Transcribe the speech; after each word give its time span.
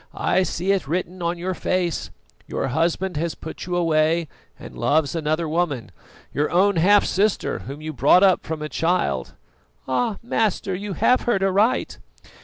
"I 0.15 0.41
see 0.41 0.71
it 0.71 0.87
written 0.87 1.21
on 1.21 1.37
your 1.37 1.53
face; 1.53 2.09
your 2.47 2.69
husband 2.69 3.17
has 3.17 3.35
put 3.35 3.67
you 3.67 3.75
away 3.75 4.27
and 4.57 4.75
loves 4.75 5.13
another 5.13 5.47
woman, 5.47 5.91
your 6.33 6.49
own 6.49 6.77
half 6.77 7.05
sister 7.05 7.59
whom 7.59 7.81
you 7.83 7.93
brought 7.93 8.23
up 8.23 8.41
from 8.43 8.63
a 8.63 8.67
child." 8.69 9.35
"Ah! 9.87 10.17
master, 10.23 10.73
you 10.73 10.93
have 10.93 11.21
heard 11.29 11.43
aright." 11.43 11.99